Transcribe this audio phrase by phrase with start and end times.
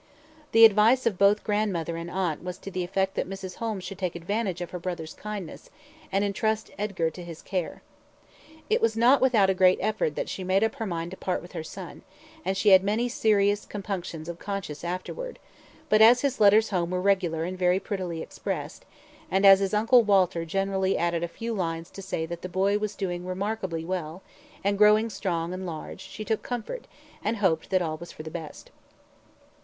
[0.51, 3.57] The advice of both grandmother and aunt was to the effect that Mrs.
[3.57, 5.69] Holmes should take advantage of her brother's kindness,
[6.11, 7.83] and entrust Edgar to his care.
[8.67, 11.39] It was not without a great effort that she made up her mind to part
[11.39, 12.01] with her son,
[12.43, 15.37] and she had many serious compunctions of conscience afterwards;
[15.87, 18.85] but as his letters home were regular and very prettily expressed,
[19.29, 22.75] and as his uncle Walter generally added a few lines to say that the boy
[22.79, 24.23] was doing remark ably well,
[24.63, 26.87] and growing strong and large, she took comfort,
[27.23, 28.71] and hoped that all was for the best.